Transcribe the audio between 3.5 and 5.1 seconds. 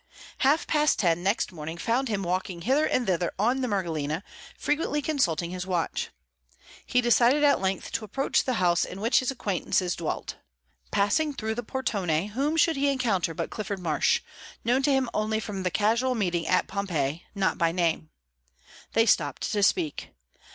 the Mergellina, frequently